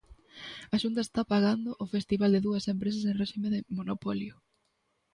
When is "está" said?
1.03-1.21